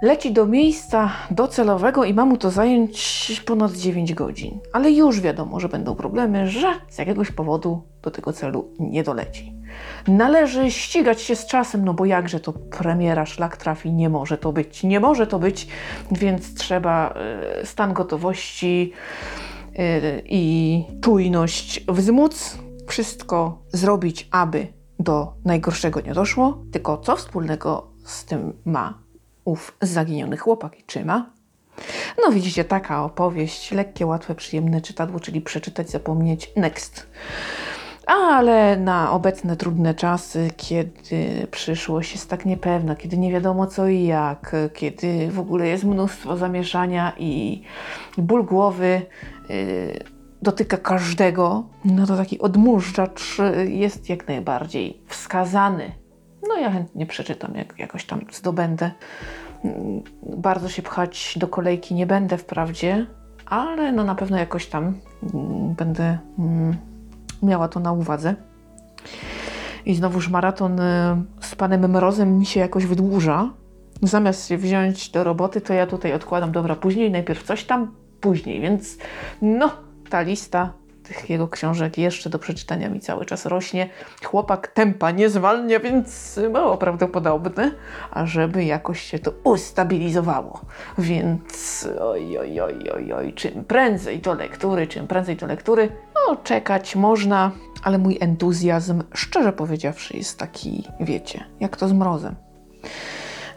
leci 0.02 0.32
do 0.32 0.46
miejsca 0.46 1.12
docelowego 1.32 2.04
i 2.04 2.14
ma 2.14 2.26
mu 2.26 2.38
to 2.38 2.52
zająć 2.52 3.42
ponad 3.46 3.72
9 3.72 4.14
godzin. 4.14 4.60
Ale 4.74 4.92
już 4.92 5.22
wiadomo, 5.22 5.60
że 5.60 5.70
będą 5.70 5.96
problemy, 5.96 6.48
że 6.48 6.74
z 6.90 6.98
jakiegoś 6.98 7.32
powodu 7.32 7.82
do 8.02 8.12
tego 8.12 8.34
celu 8.34 8.70
nie 8.80 9.04
doleci. 9.04 9.54
Należy 10.08 10.72
ścigać 10.72 11.22
się 11.22 11.36
z 11.36 11.46
czasem, 11.46 11.86
no 11.86 11.94
bo 11.94 12.06
jakże 12.06 12.40
to 12.40 12.54
premiera 12.54 13.26
szlak 13.26 13.58
trafi, 13.58 13.92
nie 13.92 14.10
może 14.10 14.38
to 14.38 14.54
być, 14.54 14.84
nie 14.84 15.00
może 15.00 15.28
to 15.28 15.40
być, 15.40 15.68
więc 16.12 16.54
trzeba 16.54 17.14
e, 17.62 17.66
stan 17.66 17.94
gotowości 17.94 18.94
i 20.26 20.84
czujność 21.02 21.86
wzmóc 21.88 22.58
wszystko 22.92 23.64
zrobić, 23.74 24.28
aby 24.32 24.68
do 25.00 25.34
najgorszego 25.46 26.02
nie 26.02 26.14
doszło, 26.14 26.64
tylko 26.72 26.98
co 26.98 27.16
wspólnego 27.16 27.88
z 28.06 28.26
tym 28.26 28.54
ma 28.66 29.00
ów 29.46 29.78
zaginiony 29.82 30.38
chłopak 30.38 30.80
i 30.80 30.84
czy 30.84 31.06
ma? 31.06 31.30
No 32.26 32.32
widzicie, 32.32 32.64
taka 32.64 33.04
opowieść, 33.04 33.72
lekkie, 33.72 34.06
łatwe, 34.06 34.36
przyjemne 34.36 34.82
czytadło, 34.82 35.20
czyli 35.20 35.42
przeczytać, 35.42 35.90
zapomnieć, 35.90 36.52
next. 36.56 37.08
Ale 38.08 38.78
na 38.78 39.12
obecne 39.12 39.58
trudne 39.58 39.94
czasy, 39.94 40.50
kiedy 40.58 41.48
przyszłość 41.52 42.12
jest 42.12 42.30
tak 42.30 42.46
niepewna, 42.46 42.96
kiedy 42.96 43.18
nie 43.18 43.32
wiadomo 43.32 43.68
co 43.68 43.88
i 43.88 44.04
jak, 44.06 44.56
kiedy 44.74 45.32
w 45.32 45.40
ogóle 45.40 45.68
jest 45.68 45.84
mnóstwo 45.84 46.38
zamieszania 46.38 47.14
i 47.18 47.64
ból 48.18 48.46
głowy, 48.46 49.02
yy, 49.50 50.21
dotyka 50.42 50.78
każdego, 50.78 51.64
no 51.86 52.08
to 52.08 52.18
taki 52.18 52.40
odmurzacz 52.40 53.38
jest 53.68 54.10
jak 54.10 54.28
najbardziej 54.28 55.02
wskazany. 55.08 55.92
No 56.48 56.58
ja 56.58 56.72
chętnie 56.72 57.06
przeczytam, 57.06 57.56
jak 57.56 57.80
jakoś 57.80 58.06
tam 58.06 58.22
zdobędę. 58.32 58.92
Bardzo 60.24 60.70
się 60.70 60.82
pchać 60.82 61.38
do 61.38 61.48
kolejki 61.48 61.96
nie 61.96 62.06
będę 62.08 62.38
wprawdzie, 62.38 63.06
ale 63.46 63.92
no 63.92 64.04
na 64.04 64.16
pewno 64.16 64.38
jakoś 64.38 64.66
tam 64.66 65.00
mm, 65.34 65.74
będę 65.74 66.18
mm, 66.40 66.76
miała 67.44 67.68
to 67.68 67.80
na 67.80 67.92
uwadze. 67.92 68.36
I 69.86 69.96
znowuż 69.96 70.30
maraton 70.30 70.80
y, 70.80 70.84
z 71.42 71.56
panem 71.56 71.92
Mrozem 71.92 72.38
mi 72.38 72.46
się 72.46 72.60
jakoś 72.60 72.86
wydłuża. 72.86 73.50
Zamiast 74.02 74.48
się 74.48 74.58
wziąć 74.58 75.10
do 75.10 75.24
roboty, 75.24 75.62
to 75.62 75.74
ja 75.74 75.88
tutaj 75.88 76.14
odkładam, 76.14 76.52
dobra, 76.52 76.76
później, 76.76 77.12
najpierw 77.12 77.44
coś 77.44 77.64
tam, 77.64 77.96
później, 78.22 78.62
więc 78.62 78.98
no, 79.42 79.72
ta 80.12 80.22
lista 80.22 80.74
tych 81.04 81.30
jego 81.30 81.48
książek 81.48 81.98
jeszcze 81.98 82.30
do 82.30 82.40
przeczytania 82.40 82.90
mi 82.90 83.00
cały 83.00 83.26
czas 83.26 83.46
rośnie. 83.46 83.90
Chłopak 84.24 84.68
tempa 84.68 85.12
nie 85.12 85.30
zwalnia, 85.30 85.80
więc 85.80 86.40
mało 86.52 86.78
prawdopodobne, 86.78 87.72
ażeby 88.12 88.66
jakoś 88.66 89.02
się 89.02 89.20
to 89.20 89.32
ustabilizowało. 89.44 90.62
Więc 90.98 91.88
oj, 92.02 92.38
oj, 92.38 92.62
oj, 92.62 92.90
oj, 92.96 93.14
oj, 93.14 93.34
czym 93.34 93.64
prędzej 93.66 94.20
do 94.20 94.34
lektury, 94.34 94.88
czym 94.88 95.08
prędzej 95.08 95.36
do 95.36 95.48
lektury, 95.48 95.90
no 96.16 96.36
czekać 96.36 96.96
można, 96.96 97.52
ale 97.84 97.98
mój 97.98 98.18
entuzjazm, 98.22 99.04
szczerze 99.14 99.54
powiedziawszy, 99.54 100.18
jest 100.18 100.40
taki, 100.40 100.84
wiecie, 101.00 101.44
jak 101.60 101.78
to 101.78 101.88
z 101.88 101.94
mrozem. 101.94 102.36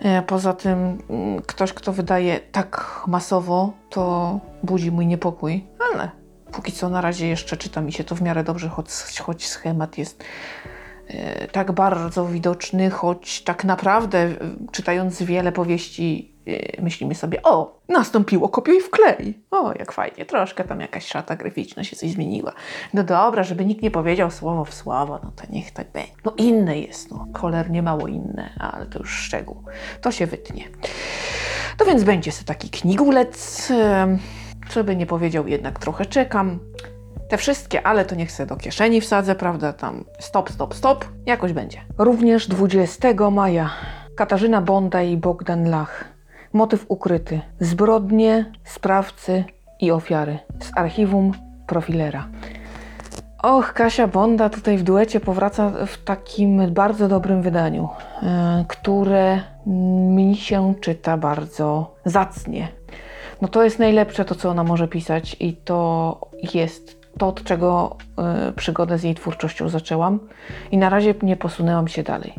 E, 0.00 0.22
poza 0.22 0.52
tym, 0.52 0.98
mm, 1.10 1.42
ktoś, 1.42 1.72
kto 1.72 1.92
wydaje 1.92 2.40
tak 2.52 3.02
masowo, 3.06 3.72
to 3.90 4.40
budzi 4.62 4.90
mój 4.92 5.06
niepokój, 5.06 5.64
ale 5.94 6.23
póki 6.56 6.72
co 6.72 6.88
na 6.88 7.00
razie 7.00 7.26
jeszcze 7.26 7.56
czyta 7.56 7.80
mi 7.80 7.92
się 7.92 8.04
to 8.04 8.14
w 8.14 8.22
miarę 8.22 8.44
dobrze, 8.44 8.68
choć, 8.68 8.88
choć 9.22 9.46
schemat 9.46 9.98
jest 9.98 10.24
e, 11.08 11.48
tak 11.48 11.72
bardzo 11.72 12.26
widoczny, 12.26 12.90
choć 12.90 13.42
tak 13.42 13.64
naprawdę 13.64 14.18
e, 14.18 14.36
czytając 14.72 15.22
wiele 15.22 15.52
powieści 15.52 16.32
e, 16.46 16.82
myślimy 16.82 17.14
sobie, 17.14 17.42
o, 17.42 17.80
nastąpiło 17.88 18.48
kopiuj 18.48 18.80
w 18.80 18.90
klej. 18.90 19.38
O, 19.50 19.72
jak 19.78 19.92
fajnie, 19.92 20.26
troszkę 20.26 20.64
tam 20.64 20.80
jakaś 20.80 21.06
szata 21.06 21.36
graficzna 21.36 21.84
się 21.84 21.96
coś 21.96 22.10
zmieniła. 22.10 22.52
No 22.94 23.04
dobra, 23.04 23.42
żeby 23.42 23.64
nikt 23.64 23.82
nie 23.82 23.90
powiedział 23.90 24.30
słowo 24.30 24.64
w 24.64 24.74
słowo, 24.74 25.20
no 25.24 25.32
to 25.36 25.44
niech 25.50 25.70
tak 25.70 25.90
będzie. 25.92 26.12
No 26.24 26.34
inne 26.36 26.78
jest, 26.78 27.10
no, 27.10 27.26
cholernie 27.34 27.82
mało 27.82 28.08
inne, 28.08 28.50
ale 28.58 28.86
to 28.86 28.98
już 28.98 29.10
szczegół. 29.10 29.62
To 30.00 30.12
się 30.12 30.26
wytnie. 30.26 30.64
No 31.80 31.86
więc 31.86 32.04
będzie 32.04 32.32
sobie 32.32 32.46
taki 32.46 32.70
knigulec. 32.70 33.72
Co 34.68 34.84
by 34.84 34.96
nie 34.96 35.06
powiedział, 35.06 35.48
jednak 35.48 35.78
trochę 35.78 36.06
czekam. 36.06 36.58
Te 37.28 37.36
wszystkie, 37.36 37.86
ale 37.86 38.04
to 38.04 38.14
niech 38.14 38.32
se 38.32 38.46
do 38.46 38.56
kieszeni 38.56 39.00
wsadzę, 39.00 39.34
prawda? 39.34 39.72
Tam 39.72 40.04
stop, 40.18 40.50
stop, 40.50 40.74
stop, 40.74 41.04
jakoś 41.26 41.52
będzie. 41.52 41.78
Również 41.98 42.48
20 42.48 43.30
maja 43.30 43.70
Katarzyna 44.16 44.60
Bonda 44.60 45.02
i 45.02 45.16
Bogdan 45.16 45.70
Lach. 45.70 46.04
Motyw 46.52 46.84
ukryty. 46.88 47.40
Zbrodnie, 47.60 48.52
sprawcy 48.64 49.44
i 49.80 49.90
ofiary. 49.90 50.38
Z 50.60 50.70
archiwum 50.78 51.32
profilera. 51.66 52.28
Och, 53.42 53.72
Kasia 53.72 54.06
Bonda 54.06 54.48
tutaj 54.48 54.78
w 54.78 54.82
duecie 54.82 55.20
powraca 55.20 55.70
w 55.86 56.04
takim 56.04 56.74
bardzo 56.74 57.08
dobrym 57.08 57.42
wydaniu, 57.42 57.88
yy, 58.22 58.28
które 58.68 59.40
mi 59.66 60.36
się 60.36 60.74
czyta 60.80 61.16
bardzo 61.16 61.94
zacnie 62.04 62.68
no 63.44 63.48
to 63.48 63.64
jest 63.64 63.78
najlepsze 63.78 64.24
to, 64.24 64.34
co 64.34 64.50
ona 64.50 64.64
może 64.64 64.88
pisać 64.88 65.36
i 65.40 65.56
to 65.56 66.20
jest 66.54 67.00
to, 67.18 67.28
od 67.28 67.44
czego 67.44 67.96
y, 68.48 68.52
przygodę 68.52 68.98
z 68.98 69.02
jej 69.02 69.14
twórczością 69.14 69.68
zaczęłam 69.68 70.20
i 70.70 70.78
na 70.78 70.88
razie 70.88 71.14
nie 71.22 71.36
posunęłam 71.36 71.88
się 71.88 72.02
dalej. 72.02 72.34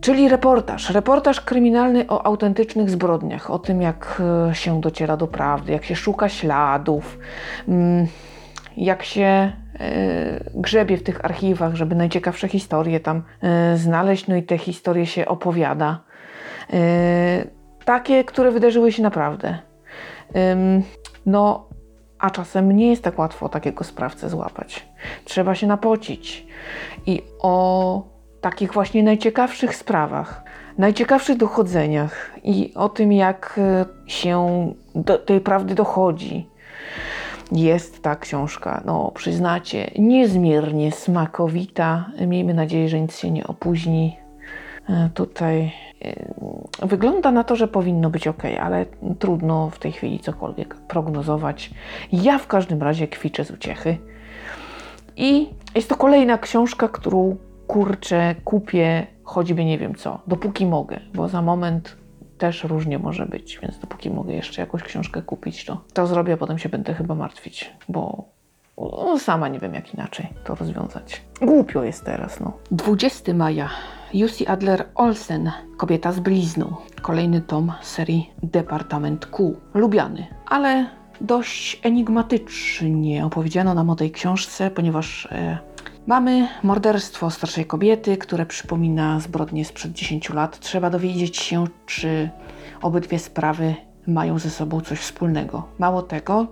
Czyli 0.00 0.28
reportaż. 0.28 0.90
Reportaż 0.90 1.40
kryminalny 1.40 2.06
o 2.08 2.26
autentycznych 2.26 2.90
zbrodniach, 2.90 3.50
o 3.50 3.58
tym, 3.58 3.82
jak 3.82 4.22
y, 4.50 4.54
się 4.54 4.80
dociera 4.80 5.16
do 5.16 5.26
prawdy, 5.26 5.72
jak 5.72 5.84
się 5.84 5.96
szuka 5.96 6.28
śladów, 6.28 7.18
y, 7.68 7.72
jak 8.76 9.02
się 9.02 9.52
y, 9.74 10.50
grzebie 10.54 10.96
w 10.96 11.02
tych 11.02 11.24
archiwach, 11.24 11.74
żeby 11.74 11.94
najciekawsze 11.94 12.48
historie 12.48 13.00
tam 13.00 13.22
y, 13.74 13.76
znaleźć, 13.76 14.28
no 14.28 14.36
i 14.36 14.42
te 14.42 14.58
historie 14.58 15.06
się 15.06 15.26
opowiada. 15.26 16.00
Yy, 16.72 16.78
takie, 17.84 18.24
które 18.24 18.50
wydarzyły 18.50 18.92
się 18.92 19.02
naprawdę. 19.02 19.71
No, 21.26 21.68
a 22.18 22.30
czasem 22.30 22.72
nie 22.72 22.90
jest 22.90 23.02
tak 23.02 23.18
łatwo 23.18 23.48
takiego 23.48 23.84
sprawcę 23.84 24.28
złapać. 24.28 24.86
Trzeba 25.24 25.54
się 25.54 25.66
napocić. 25.66 26.46
I 27.06 27.22
o 27.40 28.02
takich 28.40 28.72
właśnie 28.72 29.02
najciekawszych 29.02 29.76
sprawach, 29.76 30.42
najciekawszych 30.78 31.36
dochodzeniach 31.36 32.30
i 32.44 32.72
o 32.74 32.88
tym, 32.88 33.12
jak 33.12 33.60
y, 34.06 34.10
się 34.10 34.66
do 34.94 35.18
tej 35.18 35.40
prawdy 35.40 35.74
dochodzi, 35.74 36.48
jest 37.52 38.02
ta 38.02 38.16
książka, 38.16 38.82
no 38.84 39.10
przyznacie, 39.14 39.90
niezmiernie 39.98 40.92
smakowita. 40.92 42.10
Miejmy 42.26 42.54
nadzieję, 42.54 42.88
że 42.88 43.00
nic 43.00 43.18
się 43.18 43.30
nie 43.30 43.46
opóźni. 43.46 44.16
E, 44.88 45.10
Tutaj 45.14 45.72
wygląda 46.82 47.30
na 47.30 47.44
to, 47.44 47.56
że 47.56 47.68
powinno 47.68 48.10
być 48.10 48.28
ok, 48.28 48.42
ale 48.60 48.86
trudno 49.18 49.70
w 49.70 49.78
tej 49.78 49.92
chwili 49.92 50.18
cokolwiek 50.20 50.74
prognozować. 50.74 51.70
Ja 52.12 52.38
w 52.38 52.46
każdym 52.46 52.82
razie 52.82 53.08
kwiczę 53.08 53.44
z 53.44 53.50
uciechy. 53.50 53.98
I 55.16 55.48
jest 55.74 55.88
to 55.88 55.96
kolejna 55.96 56.38
książka, 56.38 56.88
którą 56.88 57.36
kurczę, 57.66 58.34
kupię 58.44 59.06
choćby 59.24 59.64
nie 59.64 59.78
wiem 59.78 59.94
co, 59.94 60.18
dopóki 60.26 60.66
mogę, 60.66 61.00
bo 61.14 61.28
za 61.28 61.42
moment 61.42 61.96
też 62.38 62.64
różnie 62.64 62.98
może 62.98 63.26
być, 63.26 63.58
więc 63.62 63.78
dopóki 63.78 64.10
mogę 64.10 64.34
jeszcze 64.34 64.62
jakąś 64.62 64.82
książkę 64.82 65.22
kupić, 65.22 65.64
to, 65.64 65.80
to 65.92 66.06
zrobię, 66.06 66.32
a 66.32 66.36
potem 66.36 66.58
się 66.58 66.68
będę 66.68 66.94
chyba 66.94 67.14
martwić, 67.14 67.74
bo 67.88 68.24
no, 68.78 69.18
sama 69.18 69.48
nie 69.48 69.58
wiem 69.58 69.74
jak 69.74 69.94
inaczej 69.94 70.28
to 70.44 70.54
rozwiązać. 70.54 71.22
Głupio 71.40 71.84
jest 71.84 72.04
teraz, 72.04 72.40
no. 72.40 72.52
20 72.70 73.34
maja. 73.34 73.68
Jussi 74.14 74.46
Adler 74.46 74.88
Olsen, 74.94 75.52
Kobieta 75.76 76.12
z 76.12 76.20
blizną. 76.20 76.76
Kolejny 77.02 77.40
tom 77.40 77.72
serii 77.82 78.30
Departament 78.42 79.26
Q. 79.26 79.56
Lubiany, 79.74 80.26
ale 80.46 80.90
dość 81.20 81.80
enigmatycznie 81.82 83.26
opowiedziano 83.26 83.74
nam 83.74 83.90
o 83.90 83.96
tej 83.96 84.10
książce, 84.10 84.70
ponieważ 84.70 85.26
e, 85.26 85.58
mamy 86.06 86.48
morderstwo 86.62 87.30
starszej 87.30 87.66
kobiety, 87.66 88.16
które 88.16 88.46
przypomina 88.46 89.20
zbrodnie 89.20 89.64
sprzed 89.64 89.92
10 89.92 90.30
lat. 90.30 90.58
Trzeba 90.58 90.90
dowiedzieć 90.90 91.36
się, 91.36 91.64
czy 91.86 92.30
obydwie 92.82 93.18
sprawy 93.18 93.74
mają 94.06 94.38
ze 94.38 94.50
sobą 94.50 94.80
coś 94.80 94.98
wspólnego. 94.98 95.62
Mało 95.78 96.02
tego, 96.02 96.46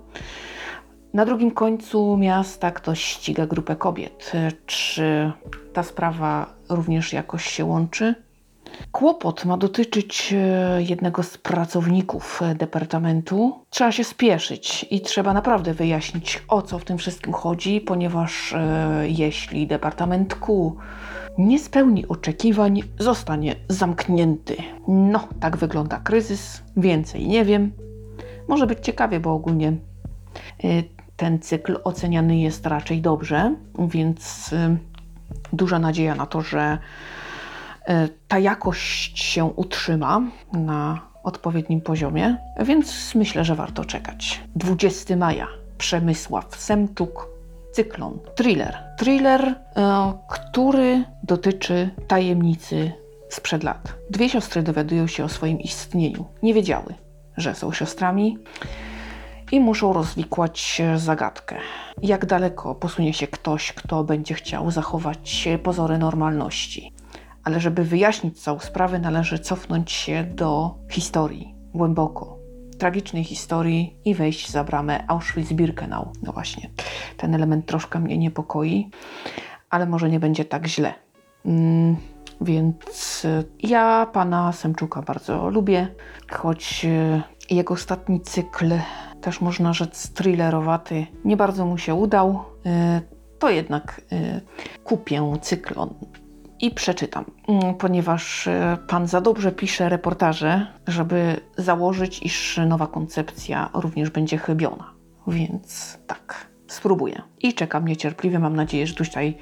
na 1.13 1.25
drugim 1.25 1.51
końcu 1.51 2.17
miasta 2.17 2.71
ktoś 2.71 3.03
ściga 3.03 3.47
grupę 3.47 3.75
kobiet. 3.75 4.31
Czy 4.65 5.31
ta 5.73 5.83
sprawa 5.83 6.53
również 6.69 7.13
jakoś 7.13 7.45
się 7.45 7.65
łączy? 7.65 8.15
Kłopot 8.91 9.45
ma 9.45 9.57
dotyczyć 9.57 10.33
e, 10.33 10.81
jednego 10.83 11.23
z 11.23 11.37
pracowników 11.37 12.41
e, 12.41 12.55
departamentu. 12.55 13.65
Trzeba 13.69 13.91
się 13.91 14.03
spieszyć 14.03 14.85
i 14.91 15.01
trzeba 15.01 15.33
naprawdę 15.33 15.73
wyjaśnić, 15.73 16.43
o 16.47 16.61
co 16.61 16.79
w 16.79 16.85
tym 16.85 16.97
wszystkim 16.97 17.33
chodzi, 17.33 17.81
ponieważ 17.81 18.53
e, 18.53 19.03
jeśli 19.07 19.67
departament 19.67 20.35
Q 20.35 20.75
nie 21.37 21.59
spełni 21.59 22.07
oczekiwań, 22.07 22.83
zostanie 22.99 23.55
zamknięty. 23.67 24.55
No, 24.87 25.27
tak 25.39 25.57
wygląda 25.57 25.97
kryzys. 25.97 26.63
Więcej 26.77 27.27
nie 27.27 27.45
wiem. 27.45 27.71
Może 28.47 28.67
być 28.67 28.79
ciekawie, 28.79 29.19
bo 29.19 29.33
ogólnie 29.33 29.73
y, 30.63 30.83
ten 31.21 31.39
cykl 31.39 31.79
oceniany 31.83 32.37
jest 32.37 32.65
raczej 32.65 33.01
dobrze, 33.01 33.55
więc 33.79 34.53
y, 34.53 34.77
duża 35.53 35.79
nadzieja 35.79 36.15
na 36.15 36.25
to, 36.25 36.41
że 36.41 36.77
y, 37.89 37.93
ta 38.27 38.39
jakość 38.39 39.19
się 39.19 39.45
utrzyma 39.45 40.21
na 40.53 41.01
odpowiednim 41.23 41.81
poziomie, 41.81 42.37
więc 42.59 43.15
myślę, 43.15 43.45
że 43.45 43.55
warto 43.55 43.85
czekać. 43.85 44.41
20 44.55 45.15
maja. 45.15 45.47
Przemysław 45.77 46.55
Semczuk, 46.55 47.27
Cyklon. 47.73 48.19
Thriller. 48.35 48.77
Thriller, 48.97 49.41
y, 49.47 49.53
który 50.29 51.03
dotyczy 51.23 51.89
tajemnicy 52.07 52.91
sprzed 53.29 53.63
lat. 53.63 53.93
Dwie 54.09 54.29
siostry 54.29 54.63
dowiadują 54.63 55.07
się 55.07 55.23
o 55.23 55.29
swoim 55.29 55.59
istnieniu. 55.59 56.25
Nie 56.43 56.53
wiedziały, 56.53 56.93
że 57.37 57.55
są 57.55 57.71
siostrami 57.71 58.37
i 59.51 59.59
muszą 59.59 59.93
rozwikłać 59.93 60.81
zagadkę. 60.95 61.55
Jak 62.01 62.25
daleko 62.25 62.75
posunie 62.75 63.13
się 63.13 63.27
ktoś, 63.27 63.73
kto 63.73 64.03
będzie 64.03 64.33
chciał 64.33 64.71
zachować 64.71 65.47
pozory 65.63 65.97
normalności. 65.97 66.93
Ale 67.43 67.59
żeby 67.59 67.83
wyjaśnić 67.83 68.41
całą 68.41 68.59
sprawę, 68.59 68.99
należy 68.99 69.39
cofnąć 69.39 69.91
się 69.91 70.23
do 70.23 70.75
historii, 70.89 71.55
głęboko, 71.73 72.37
tragicznej 72.77 73.23
historii 73.23 73.95
i 74.05 74.15
wejść 74.15 74.49
za 74.51 74.63
bramę 74.63 75.03
Auschwitz-Birkenau. 75.07 76.05
No 76.23 76.31
właśnie, 76.31 76.69
ten 77.17 77.35
element 77.35 77.65
troszkę 77.65 77.99
mnie 77.99 78.17
niepokoi, 78.17 78.89
ale 79.69 79.85
może 79.85 80.09
nie 80.09 80.19
będzie 80.19 80.45
tak 80.45 80.67
źle. 80.67 80.93
Mm, 81.45 81.95
więc 82.41 83.25
y, 83.25 83.43
ja 83.59 84.07
pana 84.13 84.51
Semczuka 84.51 85.01
bardzo 85.01 85.49
lubię, 85.49 85.87
choć 86.31 86.85
jego 87.49 87.73
ostatni 87.73 88.21
cykl, 88.21 88.73
też 89.21 89.41
można 89.41 89.73
rzec 89.73 90.13
thrillerowaty, 90.13 91.05
nie 91.25 91.37
bardzo 91.37 91.65
mu 91.65 91.77
się 91.77 91.93
udał, 91.93 92.43
y, 92.65 93.39
to 93.39 93.49
jednak 93.49 94.01
y, 94.11 94.41
kupię 94.83 95.33
cyklon 95.41 95.93
i 96.59 96.71
przeczytam, 96.71 97.25
mm, 97.47 97.75
ponieważ 97.75 98.47
y, 98.47 98.51
pan 98.87 99.07
za 99.07 99.21
dobrze 99.21 99.51
pisze 99.51 99.89
reportaże, 99.89 100.67
żeby 100.87 101.41
założyć, 101.57 102.23
iż 102.23 102.59
nowa 102.67 102.87
koncepcja 102.87 103.69
również 103.73 104.09
będzie 104.09 104.37
chybiona. 104.37 104.93
Więc 105.27 105.97
tak, 106.07 106.47
spróbuję. 106.67 107.21
I 107.39 107.53
czekam 107.53 107.87
niecierpliwie, 107.87 108.39
mam 108.39 108.55
nadzieję, 108.55 108.87
że 108.87 108.93
tutaj 108.93 109.37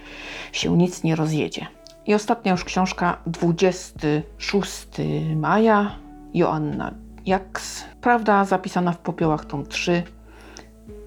się 0.52 0.78
nic 0.78 1.04
nie 1.04 1.16
rozjedzie. 1.16 1.68
I 2.06 2.14
ostatnia 2.14 2.52
już 2.52 2.64
książka, 2.64 3.18
26 3.26 4.88
maja, 5.36 5.96
Joanna 6.34 6.94
Jaks. 7.30 7.86
Prawda 8.02 8.46
zapisana 8.46 8.92
w 8.92 8.98
popiołach 8.98 9.46
tom 9.46 9.66
3. 9.66 10.04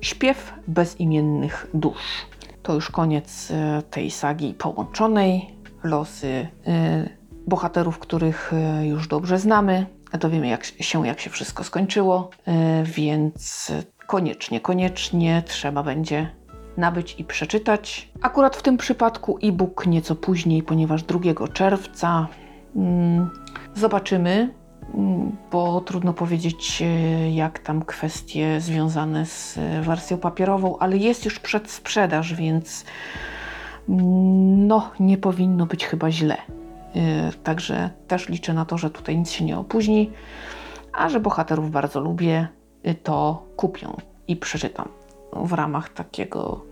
Śpiew 0.00 0.54
bezimiennych 0.68 1.66
dusz. 1.74 2.26
To 2.62 2.74
już 2.74 2.90
koniec 2.90 3.50
e, 3.50 3.82
tej 3.90 4.10
sagi 4.10 4.54
połączonej. 4.54 5.56
Losy 5.84 6.48
e, 6.66 7.08
bohaterów, 7.46 7.98
których 7.98 8.52
e, 8.52 8.86
już 8.86 9.08
dobrze 9.08 9.38
znamy. 9.38 9.86
Dowiemy 10.20 10.48
jak 10.48 10.64
się, 10.64 11.06
jak 11.06 11.20
się 11.20 11.30
wszystko 11.30 11.64
skończyło, 11.64 12.30
więc 12.84 13.72
koniecznie, 14.06 14.60
koniecznie 14.60 15.42
trzeba 15.46 15.82
będzie 15.82 16.30
nabyć 16.76 17.14
i 17.18 17.24
przeczytać. 17.24 18.12
Akurat 18.22 18.56
w 18.56 18.62
tym 18.62 18.76
przypadku 18.76 19.38
e-book 19.42 19.86
nieco 19.86 20.14
później, 20.14 20.62
ponieważ 20.62 21.02
2 21.02 21.48
czerwca 21.52 22.26
mm, 22.76 23.30
zobaczymy, 23.74 24.61
bo 25.50 25.80
trudno 25.80 26.12
powiedzieć, 26.12 26.82
e, 26.82 27.30
jak 27.30 27.58
tam 27.58 27.84
kwestie 27.84 28.60
związane 28.60 29.26
z 29.26 29.58
e, 29.58 29.82
wersją 29.82 30.18
papierową, 30.18 30.78
ale 30.78 30.96
jest 30.96 31.24
już 31.24 31.38
przedsprzedaż, 31.38 32.34
więc 32.34 32.84
mm, 33.88 34.66
no, 34.66 34.90
nie 35.00 35.18
powinno 35.18 35.66
być 35.66 35.86
chyba 35.86 36.10
źle. 36.10 36.36
E, 36.36 37.32
Także 37.42 37.90
też 38.08 38.28
liczę 38.28 38.54
na 38.54 38.64
to, 38.64 38.78
że 38.78 38.90
tutaj 38.90 39.18
nic 39.18 39.30
się 39.30 39.44
nie 39.44 39.58
opóźni, 39.58 40.10
a 40.92 41.08
że 41.08 41.20
bohaterów 41.20 41.70
bardzo 41.70 42.00
lubię, 42.00 42.48
to 43.02 43.46
kupię 43.56 43.88
i 44.28 44.36
przeczytam 44.36 44.88
w 45.32 45.52
ramach 45.52 45.88
takiego 45.88 46.64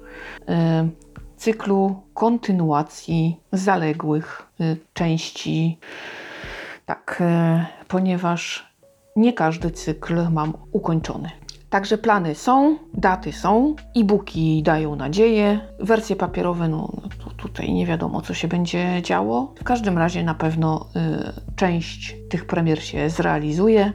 cyklu 1.36 2.02
kontynuacji 2.14 3.40
zaległych 3.52 4.52
części. 4.92 5.78
Tak, 6.86 7.22
ponieważ 7.90 8.66
nie 9.16 9.32
każdy 9.32 9.70
cykl 9.70 10.30
mam 10.30 10.52
ukończony. 10.72 11.30
Także 11.70 11.98
plany 11.98 12.34
są, 12.34 12.78
daty 12.94 13.32
są, 13.32 13.74
e-booki 13.96 14.62
dają 14.62 14.96
nadzieję, 14.96 15.60
wersje 15.80 16.16
papierowe, 16.16 16.68
no, 16.68 16.92
no 17.02 17.08
tu, 17.08 17.30
tutaj 17.30 17.72
nie 17.72 17.86
wiadomo, 17.86 18.22
co 18.22 18.34
się 18.34 18.48
będzie 18.48 19.02
działo. 19.02 19.54
W 19.60 19.64
każdym 19.64 19.98
razie 19.98 20.24
na 20.24 20.34
pewno 20.34 20.86
y, 20.96 21.56
część 21.56 22.16
tych 22.30 22.46
premier 22.46 22.82
się 22.82 23.10
zrealizuje 23.10 23.92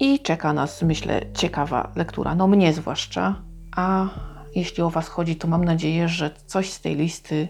i 0.00 0.20
czeka 0.20 0.52
nas, 0.52 0.82
myślę, 0.82 1.20
ciekawa 1.34 1.92
lektura. 1.96 2.34
No 2.34 2.46
mnie 2.46 2.72
zwłaszcza, 2.72 3.42
a 3.76 4.08
jeśli 4.54 4.82
o 4.82 4.90
Was 4.90 5.08
chodzi, 5.08 5.36
to 5.36 5.48
mam 5.48 5.64
nadzieję, 5.64 6.08
że 6.08 6.30
coś 6.46 6.72
z 6.72 6.80
tej 6.80 6.96
listy 6.96 7.48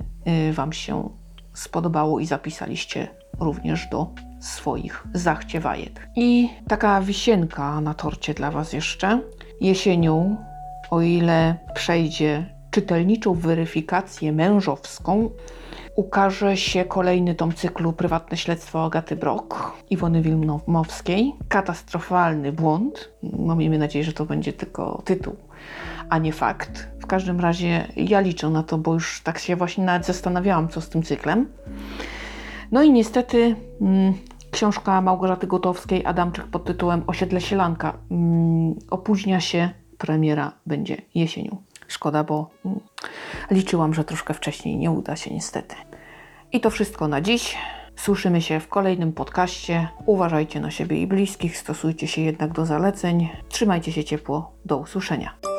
y, 0.49 0.53
Wam 0.53 0.73
się 0.73 1.11
spodobało 1.57 2.21
i 2.21 2.27
zapisaliście 2.27 3.09
również 3.41 3.89
do 3.91 4.11
swoich 4.41 5.07
zachciewajek. 5.15 6.09
I 6.17 6.49
taka 6.69 7.01
wisienka 7.01 7.81
na 7.81 7.95
torcie 7.95 8.35
dla 8.35 8.51
Was 8.51 8.73
jeszcze. 8.73 9.21
Jesienią, 9.61 10.37
o 10.91 11.01
ile 11.01 11.57
przejdzie 11.75 12.57
czytelniczą 12.71 13.35
weryfikację 13.35 14.33
mężowską 14.33 15.31
ukaże 15.97 16.57
się 16.57 16.85
kolejny 16.85 17.35
tom 17.35 17.53
cyklu 17.55 17.93
Prywatne 17.93 18.37
śledztwo 18.37 18.85
Agaty 18.85 19.17
Brok, 19.17 19.73
Iwony 19.91 20.23
Wilmowskiej. 20.23 21.35
Katastrofalny 21.49 22.53
błąd. 22.53 23.13
No, 23.23 23.57
miejmy 23.57 23.79
nadzieję, 23.79 24.05
że 24.05 24.13
to 24.13 24.25
będzie 24.25 24.53
tylko 24.53 25.03
tytuł, 25.05 25.37
a 26.09 26.19
nie 26.19 26.33
fakt. 26.33 26.89
W 27.07 27.09
każdym 27.09 27.41
razie 27.41 27.87
ja 27.97 28.21
liczę 28.21 28.51
na 28.51 28.63
to, 28.63 28.79
bo 28.79 28.95
już 28.95 29.21
tak 29.21 29.39
się 29.39 29.57
właśnie 29.57 29.85
nawet 29.85 30.07
zastanawiałam, 30.07 30.69
co 30.69 30.81
z 30.81 30.89
tym 30.89 31.03
cyklem. 31.03 31.47
No 32.73 32.83
i 32.83 32.93
niestety 32.93 33.57
mm, 33.81 34.15
książka 34.51 35.01
Małgorzaty 35.01 35.47
Gotowskiej, 35.47 36.07
Adamczyk 36.07 36.47
pod 36.47 36.65
tytułem 36.65 37.03
Osiedle 37.07 37.41
Sielanka 37.41 37.99
mm, 38.11 38.75
opóźnia 38.91 39.41
się, 39.41 39.71
premiera 39.99 40.53
będzie 40.67 40.97
jesienią. 41.15 41.57
Szkoda, 41.89 42.25
bo 42.25 42.51
mm, 42.65 42.81
liczyłam, 43.51 43.95
że 43.95 44.05
troszkę 44.05 44.35
wcześniej 44.35 44.77
nie 44.77 44.91
uda 44.91 45.17
się 45.17 45.35
niestety. 45.35 45.75
I 46.53 46.61
to 46.61 46.71
wszystko 46.71 47.09
na 47.09 47.21
dziś. 47.21 47.57
Słyszymy 47.97 48.43
się 48.43 48.61
w 48.61 48.69
kolejnym 48.69 49.13
podcaście. 49.13 49.89
Uważajcie 50.07 50.61
na 50.61 50.71
siebie 50.71 51.03
i 51.03 51.07
bliskich, 51.07 51.59
stosujcie 51.59 52.09
się 52.09 52.23
jednak 52.23 52.53
do 52.53 52.67
zaleceń. 52.67 53.29
Trzymajcie 53.49 53.93
się 53.93 54.05
ciepło. 54.05 54.53
Do 54.65 54.77
usłyszenia. 54.77 55.56